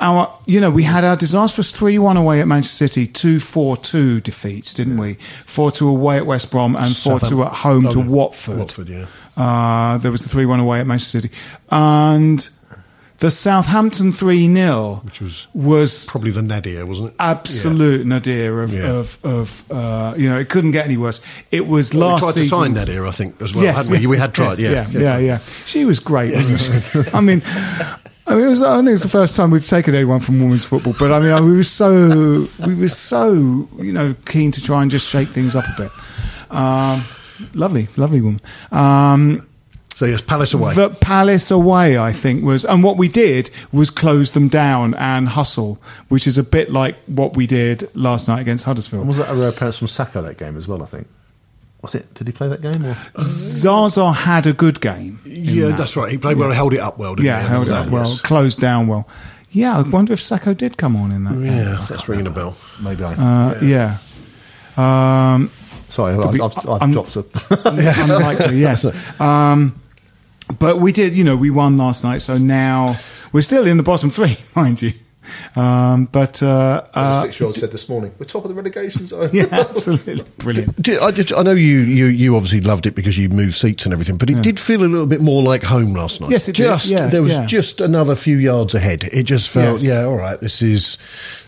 [0.00, 3.76] our you know we had our disastrous three one away at Manchester City, two four
[3.76, 5.14] two defeats, didn't we?
[5.46, 8.58] Four two away at West Brom and four two at home to Watford.
[8.58, 9.06] Watford, yeah.
[9.36, 11.34] Uh, there was the 3 1 away at Manchester City.
[11.68, 12.48] And
[13.18, 17.14] the Southampton 3 0, Which was was probably the nadir, wasn't it?
[17.18, 18.92] absolute nadir of, Yeah.
[18.92, 21.20] of, of uh, you know, it couldn't get any worse.
[21.50, 24.06] It was Well, we last tried to sign Nadir, I think, as well, hadn't we?
[24.06, 24.88] We had tried, yeah.
[24.90, 25.38] yeah, yeah, yeah.
[25.66, 27.10] She was great, wasn't she?
[27.16, 27.42] I mean,
[28.26, 30.64] I mean, it was, I think it's the first time we've taken anyone from women's
[30.64, 33.34] football, but I mean, we were so, we were so,
[33.78, 35.90] you know, keen to try and just shake things up a bit.
[36.50, 37.04] Um,
[37.52, 38.40] lovely, lovely woman.
[38.72, 39.46] Um,
[39.94, 40.74] So yes, Palace away.
[40.74, 45.28] the Palace away, I think, was, and what we did was close them down and
[45.28, 49.00] hustle, which is a bit like what we did last night against Huddersfield.
[49.02, 50.82] And was that a rare appearance from Sakho that game as well?
[50.82, 51.06] I think.
[51.84, 52.12] Was it?
[52.14, 52.84] Did he play that game?
[52.84, 52.96] Or?
[53.18, 55.20] Zaza had a good game.
[55.24, 55.76] yeah, that.
[55.78, 56.10] that's right.
[56.10, 57.48] He played well, held it up well, didn't Yeah, he?
[57.48, 58.20] held it up well, yes.
[58.22, 59.06] closed down well.
[59.50, 61.34] Yeah, I wonder if Sakho did come on in that.
[61.34, 61.44] game.
[61.44, 62.56] Yeah, that's ringing a bell.
[62.80, 63.12] Maybe I.
[63.12, 63.98] Uh, yeah.
[64.76, 65.50] Um,
[65.90, 67.24] Sorry, I've, I've, I've I'm- dropped a.
[67.76, 68.84] yeah, unlikely, yes.
[69.20, 69.80] Um,
[70.58, 72.98] but we did, you know, we won last night, so now
[73.32, 74.92] we're still in the bottom three, mind you.
[75.56, 79.06] Um, but uh, As a uh, six-year-old said this morning, we're top of the relegation
[79.06, 79.30] zone.
[79.32, 80.80] yeah, absolutely brilliant.
[80.82, 83.84] Did- I, just, I know you, you, you obviously loved it because you moved seats
[83.84, 86.30] and everything, but it did feel a little bit more like home last night.
[86.30, 86.64] Yes, it did.
[86.64, 87.46] just, Yeah, There was yeah.
[87.46, 89.04] just another few yards ahead.
[89.04, 89.84] It just felt, Yes.
[89.84, 90.40] yeah, all right.
[90.40, 90.98] This is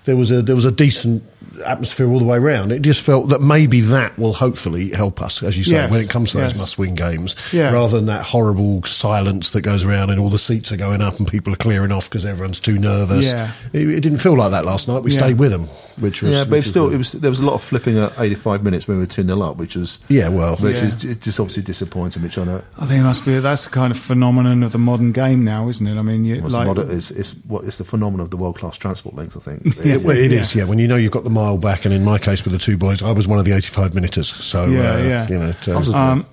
[0.07, 1.23] there was a there was a decent
[1.65, 2.71] atmosphere all the way around.
[2.73, 6.01] It just felt that maybe that will hopefully help us, as you say, Yes, when
[6.03, 6.59] it comes to those yes.
[6.61, 7.71] must-win games, Yeah.
[7.71, 11.19] rather than that horrible silence that goes around and all the seats are going up
[11.19, 13.25] and people are clearing off because everyone's too nervous.
[13.25, 13.53] Yeah.
[13.73, 15.03] It, it didn't feel like that last night.
[15.03, 15.21] We Yeah.
[15.21, 16.95] stayed with them, which was Yeah, but was still, good.
[16.97, 19.23] it was, there was a lot of flipping at 85 minutes when we were 2
[19.27, 19.99] 0 up, which was.
[20.09, 20.85] Yeah, well, Which Yeah.
[20.89, 22.63] is it's just obviously disappointing, which I know.
[22.79, 25.69] I think it must be that's the kind of phenomenon of the modern game now,
[25.71, 25.97] isn't it?
[25.99, 28.37] I mean, you, Well, it's, like, the it's, it's, what, it's the phenomenon of the
[28.37, 29.63] world class transport links, I think.
[29.97, 30.41] It, well, it Yeah.
[30.41, 30.65] is, yeah.
[30.65, 32.77] When you know you've got the mile back, and in my case with the two
[32.77, 34.29] boys, I was one of the 85 minuters.
[34.29, 35.29] So, Yeah, uh, yeah.
[35.29, 35.55] you know.
[35.69, 36.27] I was So, a- um,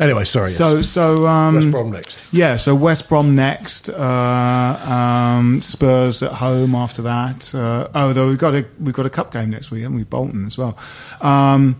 [0.00, 0.50] anyway, sorry.
[0.50, 0.88] so yes.
[0.88, 2.18] so um, West Brom next.
[2.32, 3.96] Yeah, so West Brom next, uh,
[4.88, 7.54] um, Spurs at home after that.
[7.54, 10.04] Uh, oh, though we've got a we've got a cup game next week, haven't we?
[10.04, 10.76] Bolton as well.
[11.20, 11.76] Um,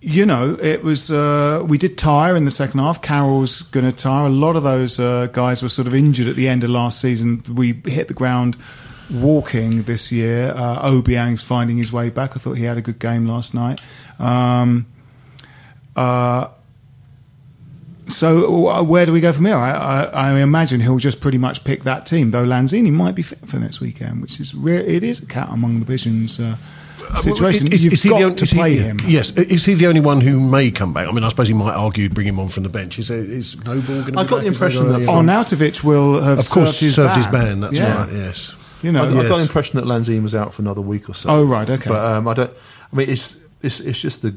[0.00, 3.02] you know, it was uh, we did tire in the second half.
[3.02, 4.26] Carroll's going to tire.
[4.26, 7.00] A lot of those uh, guys were sort of injured at the end of last
[7.00, 7.42] season.
[7.52, 8.56] We hit the ground
[9.10, 10.50] walking this year.
[10.56, 12.36] Uh, Obiang's finding his way back.
[12.36, 13.80] I thought he had a good game last night.
[14.18, 14.86] Um,
[15.94, 16.48] uh,
[18.08, 19.56] so uh, where do we go from here?
[19.56, 20.02] I, I,
[20.34, 23.58] I imagine he'll just pretty much pick that team, though Lanzini might be fit for
[23.58, 26.56] next weekend, which is re- it is a cat among the pigeons uh,
[27.20, 27.66] situation.
[27.72, 28.98] Is- You've is he got the to is he- play him.
[29.06, 29.30] Yes.
[29.30, 31.08] Is he the only one who may come back?
[31.08, 32.96] I mean, I suppose he might argue bring him on from the bench.
[33.00, 36.38] Is, there, is Noble going to I got the impression that Oh, Arnautovic will have
[36.38, 37.16] Of course, served his served ban.
[37.16, 37.60] his ban.
[37.60, 38.04] That's Yeah.
[38.04, 38.54] right, yes.
[38.86, 41.14] You know, I, I got the impression that Lanzini was out for another week or
[41.14, 41.28] so.
[41.28, 41.90] Oh, right, okay.
[41.90, 42.52] But um, I don't.
[42.92, 44.36] I mean, it's it's it's just the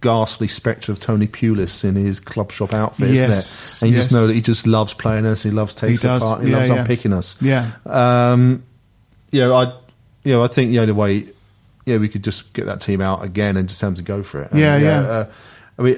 [0.00, 3.82] ghastly spectre of Tony Pulis in his club shop outfit, Yes, isn't it?
[3.82, 5.42] And you just know that he just loves playing us.
[5.42, 6.44] He loves taking us apart.
[6.44, 6.76] He yeah, loves yeah.
[6.76, 7.36] unpicking us.
[7.40, 7.72] Yeah.
[7.84, 8.62] Um,
[9.32, 9.72] you know, I,
[10.22, 11.26] you know, I think the only way,
[11.84, 14.42] yeah, we could just get that team out again and just have to go for
[14.42, 14.52] it.
[14.52, 15.00] And, Yeah, yeah.
[15.00, 15.30] Uh,
[15.78, 15.96] I mean,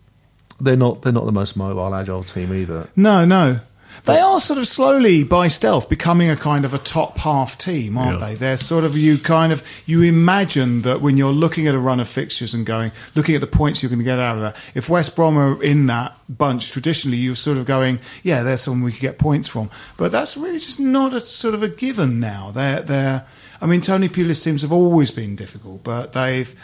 [0.60, 2.88] they're not they're not the most mobile, agile team either.
[2.96, 3.60] No, no.
[4.04, 7.96] They are sort of slowly, by stealth, becoming a kind of a top half team,
[7.96, 8.26] aren't Yeah.
[8.28, 8.34] they?
[8.34, 12.00] They're sort of you kind of you imagine that when you're looking at a run
[12.00, 14.56] of fixtures and going, looking at the points you're going to get out of that.
[14.74, 18.82] If West Brom are in that bunch, traditionally you're sort of going, yeah, there's someone
[18.82, 19.70] we could get points from.
[19.96, 22.50] But that's really just not a sort of a given now.
[22.52, 23.24] They're they're.
[23.62, 26.54] I mean, Tony Pulis teams have always been difficult, but they've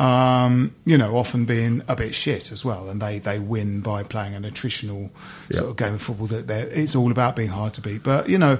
[0.00, 4.02] um, you know, often being a bit shit as well, and they, they win by
[4.02, 5.10] playing an attritional
[5.52, 8.02] sort of game of football that it's all about being hard to beat.
[8.02, 8.58] But you know,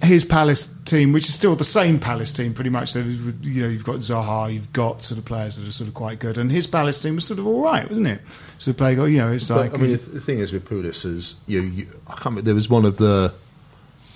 [0.00, 2.96] his Palace team, which is still the same Palace team, pretty much.
[2.96, 6.20] You know, you've got Zaha, you've got sort of players that are sort of quite
[6.20, 8.22] good, and his Palace team was sort of all right, wasn't it?
[8.56, 11.04] So play, got you know, it's like I mean, the, the thing is with Pulis
[11.04, 12.42] is you, you I can't.
[12.42, 13.34] There was one of the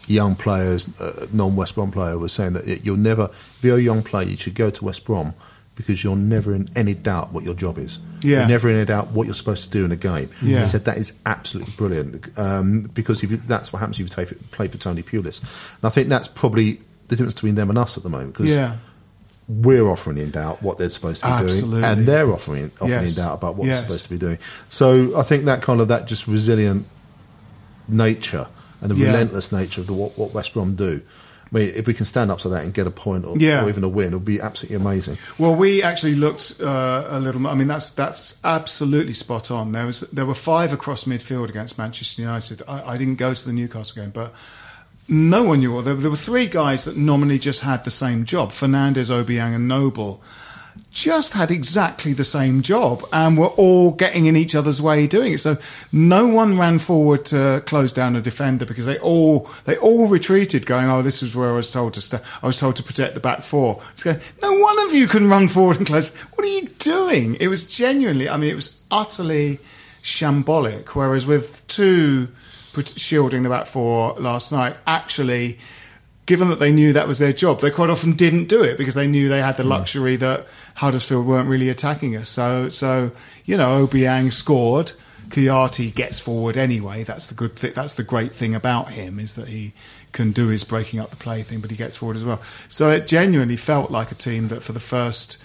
[0.07, 4.03] young players, uh, non-West Brom player, was saying that you'll never, if you're a young
[4.03, 5.35] player, you should go to West Brom
[5.77, 7.99] because you're never in any doubt what your job is.
[8.23, 8.41] Yeah.
[8.41, 10.31] You're never in any doubt what you're supposed to do in a game.
[10.41, 10.61] Yeah.
[10.61, 14.09] He said that is absolutely brilliant um, because if you, that's what happens if you
[14.09, 15.41] take, play for Tony Pulis.
[15.41, 18.55] And I think that's probably the difference between them and us at the moment because
[18.55, 18.77] yeah,
[19.49, 21.71] we're offering in doubt what they're supposed to be Absolutely.
[21.81, 23.17] doing, and they're offering offering Yes.
[23.19, 23.79] in doubt about what Yes.
[23.81, 24.39] they're supposed to be doing.
[24.71, 26.87] So I think that kind of that just resilient
[27.89, 28.47] nature
[28.81, 29.09] and the Yeah.
[29.09, 31.03] relentless nature of the what, what West Brom do.
[31.55, 33.65] I mean, if we can stand up to that and get a point or, Yeah.
[33.65, 35.19] or even a win, it'll be absolutely amazing.
[35.39, 37.41] Well, we actually looked uh, a little.
[37.41, 39.73] More I mean, that's that's absolutely spot on.
[39.73, 42.63] There was there were five across midfield against Manchester United.
[42.67, 44.35] I, I didn't go to the Newcastle game, but
[45.07, 45.81] no one knew.
[45.83, 49.69] There, there were three guys that nominally just had the same job: Fernandes, Obiang, and
[49.69, 50.23] Noble.
[50.91, 55.35] Just had exactly the same job, and were all getting in each other's way doing
[55.35, 55.39] it.
[55.39, 55.57] So
[55.91, 60.67] no one ran forward to close down a defender because they all they all retreated,
[60.67, 62.21] going, "Oh, this is where I was told to stay.
[62.43, 63.83] I was told to protect the back four.
[63.93, 66.15] It's going, no one of you can run forward and close.
[66.15, 67.37] What are you doing?
[67.41, 68.29] It was genuinely.
[68.29, 69.59] I mean, it was utterly
[70.03, 70.89] shambolic.
[70.89, 72.29] Whereas with two
[72.97, 75.59] shielding the back four last night, actually
[76.27, 78.95] given that they knew that was their job, they quite often didn't do it because
[78.95, 79.71] they knew they had the hmm.
[79.71, 82.29] luxury that Huddersfield weren't really attacking us.
[82.29, 83.13] So, so
[83.45, 84.93] you know, Obiang scored.
[85.29, 87.03] Kouyaté gets forward anyway.
[87.03, 87.57] That's the good.
[87.57, 89.73] Th- that's the great thing about him is that he
[90.13, 92.41] can do his breaking up the play thing, but he gets forward as well.
[92.69, 95.39] So it genuinely felt like a team that, for the first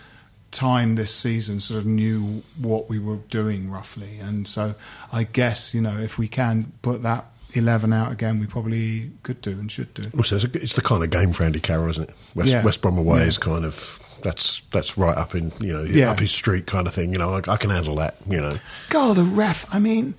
[0.51, 4.19] time this season, sort of knew what we were doing roughly.
[4.19, 4.75] And so
[5.11, 9.41] I guess you know if we can put that 11 out again, we probably could
[9.41, 10.11] do and should do.
[10.17, 12.15] Also, it's, a, it's the kind of game for Andy Carroll, isn't it?
[12.35, 12.63] West, Yeah.
[12.63, 13.25] West Brom away Yeah.
[13.27, 16.11] is kind of that's that's right up in you know Yeah.
[16.11, 17.11] up his street kind of thing.
[17.13, 18.15] You know, I, I can handle that.
[18.27, 18.53] You know,
[18.89, 19.65] God, the ref.
[19.73, 20.15] I mean,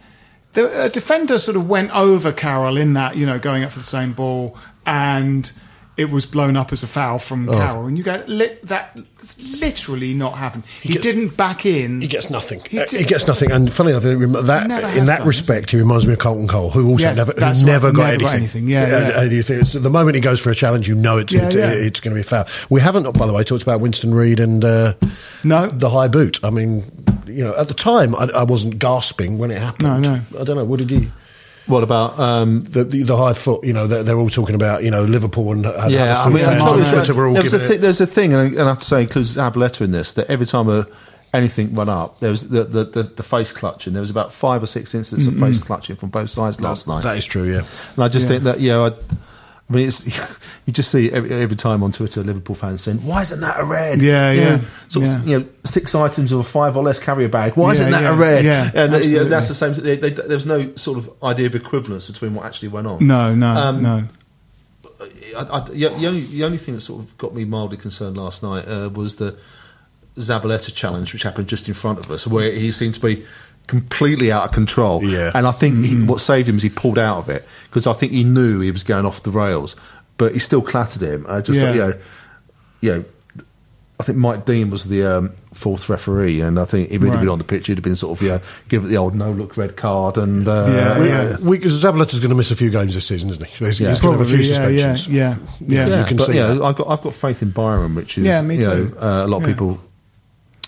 [0.55, 3.85] the defender sort of went over Carroll in that, you know, going up for the
[3.85, 5.51] same ball, and
[5.97, 7.53] it was blown up as a foul from Oh.
[7.53, 7.87] Carroll.
[7.87, 10.65] And you go, li- that's literally not happened.
[10.81, 12.01] He, gets- didn't back in.
[12.01, 12.63] he gets nothing.
[12.71, 13.53] He Uh, He gets nothing.
[13.53, 14.15] And funny enough, that
[14.97, 17.41] in that done, respect, he reminds me of Carlton Cole, who also Yes, never, who
[17.41, 18.27] right, never, got, never anything.
[18.27, 18.83] got anything, yeah,
[19.21, 19.43] And- yeah.
[19.43, 21.71] think it's- the moment he goes for a challenge, you know it's Yeah, it's, yeah.
[21.71, 22.47] it's going to be a foul.
[22.71, 24.95] We haven't, by the way, talked about Winston Reid and uh,
[25.45, 25.67] No.
[25.67, 26.39] the high boot.
[26.43, 26.91] I mean,
[27.27, 30.03] you know, at the time, I, I wasn't gasping when it happened.
[30.03, 30.21] No, no.
[30.41, 30.65] I don't know.
[30.65, 31.13] What did you?
[31.67, 32.19] What about?
[32.19, 35.05] Um, The, the, the high foot, you know, they're, they're all talking about, you know,
[35.05, 37.55] Liverpool and and yeah, I mean, fans I'm on sure Twitter were all there was
[37.55, 39.93] a it- there's a thing, and I, and I have to say, includes Abletta in
[39.93, 40.87] this, that every time a,
[41.33, 43.93] anything went up, there was the, the, the, the face clutching.
[43.93, 47.03] There was about five or six incidents of face clutching from both sides last night.
[47.05, 47.63] That is true, yeah.
[47.95, 48.29] And I just Yeah.
[48.31, 48.97] think that, you know,
[49.71, 50.05] I, mean, it's,
[50.67, 53.65] you just see every, every time on Twitter Liverpool fans saying, "Why isn't that a
[53.65, 55.25] red?" Yeah, yeah, sort of, yeah.
[55.25, 57.55] you know, six items of a five or less carrier bag.
[57.55, 58.45] Why Yeah, isn't that yeah, a red?
[58.45, 59.73] yeah, and you know, that's the same.
[59.75, 63.07] They, they, there's no sort of idea of equivalence between what actually went on.
[63.07, 64.09] no, no, Um, no.
[65.37, 68.17] I, I, the, the only the only thing that sort of got me mildly concerned
[68.17, 69.39] last night uh, was the
[70.17, 73.25] Zabaleta challenge, which happened just in front of us, where he seemed to be
[73.71, 75.03] completely out of control.
[75.03, 75.31] Yeah.
[75.35, 77.93] and I think he, what saved him is he pulled out of it because I
[77.95, 79.77] think he knew he was going off the rails,
[80.19, 81.25] but he still clattered him.
[81.29, 81.67] I just Yeah.
[81.67, 81.95] thought, you know,
[82.83, 83.05] you know.
[83.99, 87.21] I think Mike Dean was the um, fourth referee, and I think if he'd Right.
[87.21, 89.15] been on the pitch, he'd have been sort of, you know, give it the old
[89.15, 90.17] no look red card.
[90.17, 91.37] And uh, Yeah, We, yeah.
[91.43, 93.63] we, Zabaleta's going to miss a few games this season, isn't he?
[93.67, 93.91] He's, Yeah.
[93.91, 95.15] he's going to have a few Probably, yeah, suspensions.
[95.15, 95.99] yeah, yeah, yeah.
[96.01, 96.65] You can but see you know, that.
[96.65, 98.69] I've got I've got faith in Byram, which is Yeah, me you too.
[98.69, 99.49] know, uh, a lot of Yeah.
[99.49, 99.81] people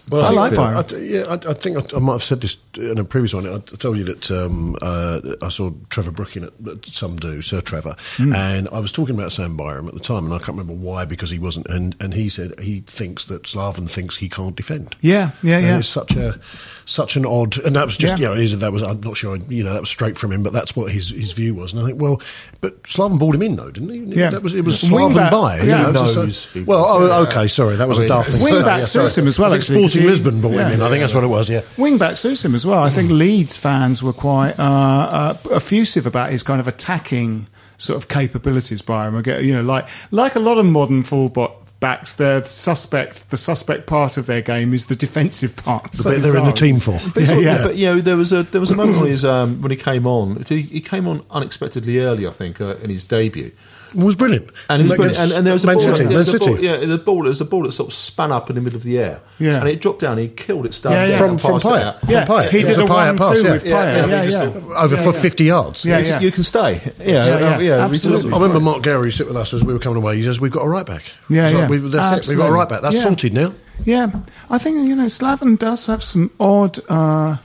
[0.08, 1.02] Well, I think- like Byram.
[1.02, 3.46] I, yeah, I, I think I, I might have said this in a previous one.
[3.46, 7.40] I, I told you that um, uh, I saw Trevor Brooking at, at Some Do,
[7.40, 8.34] Sir Trevor, Hmm.
[8.34, 11.04] and I was talking about Sam Byram at the time, and I can't remember why
[11.04, 11.68] because he wasn't.
[11.68, 14.96] And, and he said he thinks that Slaven thinks he can't defend.
[15.00, 15.78] Yeah, yeah, And yeah.
[15.78, 16.40] It's such a
[16.84, 18.34] such an odd, and that was just Yeah.
[18.34, 20.52] you know that was I'm not sure you know that was straight from him, but
[20.52, 21.72] that's what his his view was.
[21.72, 22.20] And I think well,
[22.62, 24.18] but Slaven balled him in though, didn't he?
[24.18, 24.30] Yeah.
[24.30, 25.60] that was it was Slaven Wingback, by.
[25.60, 25.82] you yeah.
[25.82, 28.42] know, Knows so- well, oh, uh, okay, sorry, that was I a mean, daft thing.
[28.42, 28.64] Wing to say.
[28.64, 30.72] back Yeah, suits him as well, I think actually, 'cause Sporting Sporting Lisbon brought him
[30.72, 30.82] in.
[30.82, 31.50] I think that's what it was.
[31.50, 31.60] Yeah.
[31.76, 32.82] Wing back suits him as well.
[32.82, 37.48] I think Leeds fans were quite uh, uh, effusive about his kind of attacking
[37.78, 39.16] sort of capabilities by him.
[39.16, 41.50] Again, You know, like like a lot of modern fullback
[41.82, 45.92] backs, the suspect the suspect part of their game is the defensive part.
[45.92, 46.98] The bit they're in the team for.
[47.12, 47.62] But, Yeah, yeah.
[47.62, 49.76] but you know, there was a there was a moment when, his, um, when he
[49.76, 50.42] came on.
[50.44, 53.52] He, he came on unexpectedly early, I think, uh, in his debut.
[53.94, 54.48] It was brilliant.
[54.68, 55.18] And, he was brilliant.
[55.18, 56.98] and, and there was a Man ball, City, there was Man a ball, yeah, the
[56.98, 57.22] ball.
[57.22, 59.20] There was a ball that sort of span up in the middle of the air,
[59.38, 59.60] Yeah.
[59.60, 60.18] and it dropped down.
[60.18, 61.18] He killed it, started Yeah, yeah.
[61.18, 61.82] From- and from passed it Payet.
[61.82, 62.00] out.
[62.00, 63.50] From Yeah, he did a a Payet pass, one-two yeah.
[63.52, 64.76] with Yeah, yeah, Yeah, yeah.
[64.78, 65.20] Over Yeah, for yeah.
[65.20, 65.84] 50 yards.
[65.84, 66.20] Yeah, You, yeah.
[66.20, 66.80] you can stay.
[66.98, 68.30] Yeah, Yeah, yeah, yeah, absolutely.
[68.32, 70.16] I remember Mark Gary sit with us as we were coming away.
[70.16, 71.68] He says, "We've got a right back." Yeah, It's yeah.
[71.68, 72.30] we- that's it.
[72.30, 72.82] We've got a right back.
[72.82, 73.02] That's Yeah.
[73.02, 73.52] sorted now.
[73.84, 74.10] Yeah,
[74.48, 77.36] I think you know Slaven does have some odd, uh,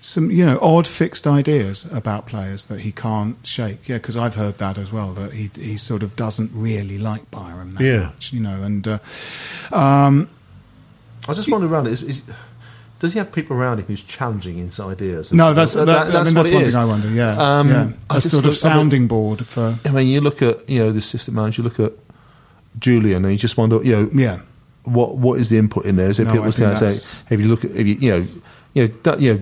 [0.00, 3.88] some you know odd fixed ideas about players that he can't shake.
[3.88, 7.30] Yeah, because I've heard that as well that he he sort of doesn't really like
[7.30, 8.04] Byram that Yeah.
[8.06, 8.98] much, you know, and uh,
[9.72, 10.28] um,
[11.28, 11.88] I just wonder around.
[11.88, 12.22] Is, is,
[13.00, 15.32] does he have people around him who's challenging his ideas?
[15.32, 16.74] no, that's that, That- I mean, that's it one is.
[16.74, 17.08] thing I wonder.
[17.10, 17.90] Yeah, Um, yeah.
[18.10, 20.78] A sort of look- I mean- sounding board for I mean, you look at you
[20.80, 21.62] know the assistant manager.
[21.62, 21.92] You look at
[22.78, 24.40] Julian, and you just wonder, you know, yeah.
[24.84, 26.08] what what is the input in there?
[26.10, 28.26] Is there No, people saying, say, if you look at, if you, you know,
[28.74, 29.40] you know, that, you know,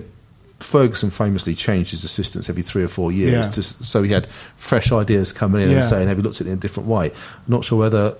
[0.59, 3.51] Ferguson famously changed his assistants every three or four years, Yeah.
[3.51, 5.75] to, so he had fresh ideas coming in Yeah.
[5.77, 7.07] and saying, have you looked at it in a different way?
[7.11, 7.13] I'm
[7.47, 8.15] not sure whether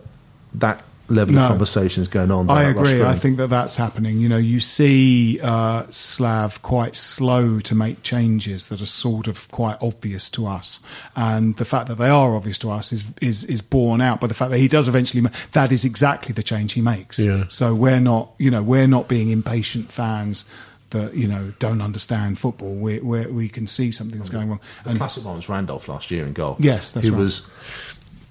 [0.55, 1.43] that level No.
[1.43, 2.49] of conversation is going on.
[2.49, 3.01] I agree.
[3.01, 4.19] I think that that's happening.
[4.19, 9.49] You know, you see uh, Slav quite slow to make changes that are sort of
[9.49, 10.81] quite obvious to us,
[11.15, 14.27] and the fact that they are obvious to us is is is borne out by
[14.27, 15.21] the fact that he does eventually.
[15.21, 17.19] ma- That is exactly the change he makes.
[17.19, 17.45] Yeah.
[17.47, 20.43] So we're not, you know, we're not being impatient fans
[20.91, 22.75] that you know don't understand football.
[22.75, 24.61] We we we can see something that's oh, going wrong.
[24.83, 26.55] The classic one was Randolph last year in goal.
[26.59, 27.17] Yes, that's he right.
[27.17, 27.41] was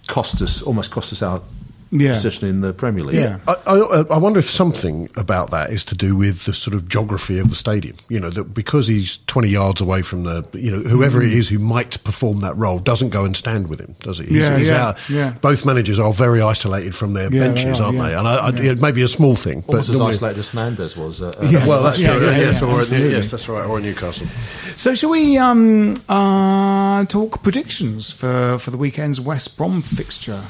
[0.06, 1.42] cost us almost cost us our
[1.90, 2.12] Yeah.
[2.14, 3.16] position in the Premier League.
[3.16, 3.38] Yeah.
[3.46, 6.88] I, I, I wonder if something about that is to do with the sort of
[6.88, 7.96] geography of the stadium.
[8.09, 11.27] You know, that because he's 20 yards away from the, you know, whoever Mm.
[11.27, 14.25] it is who might perform that role doesn't go and stand with him, does he?
[14.27, 15.31] He's, Yeah, he's yeah, out- yeah.
[15.40, 18.07] Both managers are very isolated from their Yeah, they benches, are, aren't yeah.
[18.09, 18.14] they?
[18.16, 18.72] And I, I, Yeah.
[18.72, 21.22] it may be a small thing, but Almost as normally- isolated as Fernandes was.
[21.22, 21.68] Uh, uh, Yes.
[21.68, 22.27] Well, that's Yeah, true.
[22.27, 23.11] yeah, yes, yeah, or, absolutely.
[23.12, 23.64] yes, that's right.
[23.64, 24.27] Or Newcastle.
[24.77, 30.44] So, shall we um, uh, talk predictions for, for the weekend's West Brom fixture?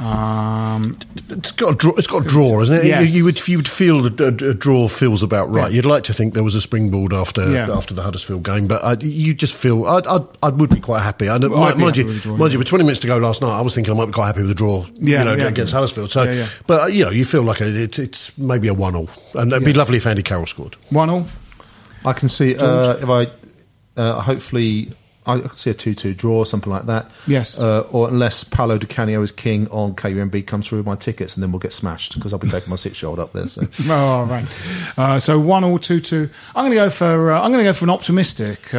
[0.00, 0.96] Um,
[1.28, 1.92] It's got a draw.
[1.96, 2.84] It's got a draw, isn't it?
[2.86, 3.12] Yes.
[3.12, 5.70] You, you would you would feel a, a, a draw feels about right.
[5.70, 5.76] Yeah.
[5.76, 7.70] You'd like to think there was a springboard after Yeah.
[7.70, 11.02] after the Huddersfield game, but I, you just feel I I, I would be quite
[11.02, 11.28] happy.
[11.28, 12.54] I Well, I'd mind happy you, with a draw, mind yeah.
[12.54, 14.28] you, with twenty minutes to go last night, I was thinking I might be quite
[14.28, 14.86] happy with a draw.
[14.94, 15.48] Yeah, you know, yeah.
[15.48, 16.10] against Huddersfield.
[16.10, 16.48] So, Yeah, yeah.
[16.66, 19.52] but uh, you know, you feel like a, it's it's maybe a one all, and
[19.52, 20.76] it'd be lovely if Andy Carroll scored.
[20.88, 21.26] one all.
[22.06, 23.26] I can see uh, if I
[24.00, 24.92] uh, hopefully
[25.36, 27.10] I can see a two-two draw or something like that.
[27.26, 27.60] Yes.
[27.60, 31.34] uh, or unless Paolo Di Canio is king on KUMB comes through with my tickets,
[31.34, 33.46] and then we'll get smashed because I'll be taking my six-year-old up there.
[33.46, 34.98] So Oh, right.
[34.98, 36.28] Uh, so one or two two.
[36.54, 37.32] I'm going to go for.
[37.32, 38.74] Uh, I'm going to go for an optimistic.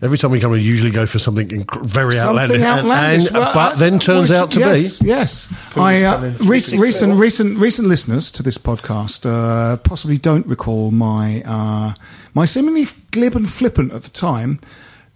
[0.00, 3.26] Every time we come, we usually go for something inc- very outlandish, something and- outlandish.
[3.26, 6.60] and- Well, but then turns well, out to yes, be Yes, I uh, come re-
[6.60, 6.82] 364.
[6.84, 11.94] recent recent recent listeners to this podcast uh, possibly don't recall my uh,
[12.34, 14.60] my seemingly glib and flippant at the time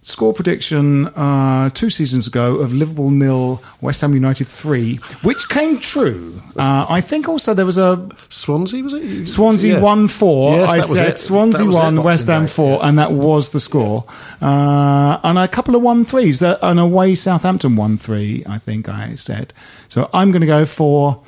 [0.05, 5.79] score prediction uh, two seasons ago of Liverpool nil, West Ham United three, which came
[5.79, 6.39] true.
[6.57, 9.27] Uh, I think also there was a Swansea, was it?
[9.27, 9.79] Swansea Yeah.
[9.81, 10.55] won four.
[10.55, 11.19] Yes, I said it.
[11.19, 14.03] Swansea it, one, Boxing West Ham four, and that was the score.
[14.41, 16.43] Uh, and a couple of one threes.
[16.43, 18.43] Uh, an away Southampton one three.
[18.47, 19.53] I think I said.
[19.87, 21.23] So I'm going to go for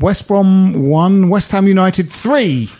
[0.00, 2.70] West Brom one, West Ham United three.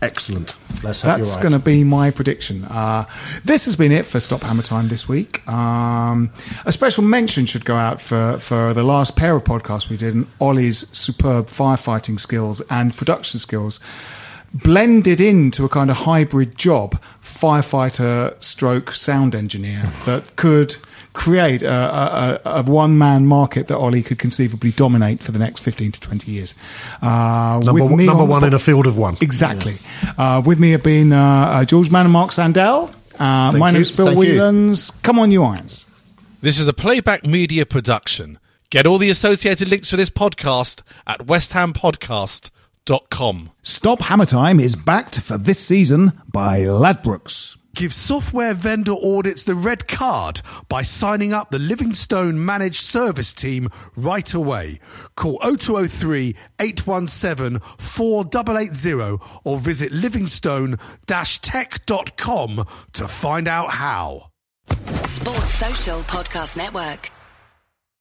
[0.00, 0.54] Excellent.
[0.82, 1.42] That's right.
[1.42, 2.64] going to be my prediction.
[2.64, 3.04] Uh,
[3.44, 5.46] this has been it for Stop Hammer Time this week.
[5.48, 6.30] Um,
[6.64, 10.14] a special mention should go out for, for the last pair of podcasts we did
[10.14, 13.80] and Oli's superb firefighting skills and production skills
[14.54, 20.76] blended into a kind of hybrid job, firefighter stroke sound engineer that could
[21.18, 25.58] create a, a, a, a one-man market that Oli could conceivably dominate for the next
[25.60, 26.54] 15 to 20 years.
[27.02, 29.16] Uh, Number, one- number on one po- in a field of one.
[29.20, 29.76] Exactly.
[30.16, 32.94] Uh, with me have been uh, uh, George Man and Mark Sandell.
[33.18, 33.72] Uh, my you.
[33.74, 34.18] name's Phil Thank.
[34.18, 34.92] Wheelans.
[35.02, 35.84] Come on, you irons.
[36.40, 38.38] This is a playback media production.
[38.70, 43.50] Get all the associated links for this podcast at westhampodcast.com.
[43.62, 47.56] Stop Hammer Time is backed for this season by Ladbrokes.
[47.78, 53.68] Give software vendor audits the red card by signing up the Livingstone Managed Service Team
[53.94, 54.80] right away.
[55.14, 64.32] Call 0203 817 4880 or visit livingstone-tech.com to find out how.
[65.04, 67.12] Sports Social Podcast Network.